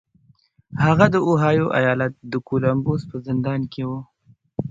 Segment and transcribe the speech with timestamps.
[0.83, 3.89] هغه د اوهايو ايالت د کولمبوس په زندان کې و.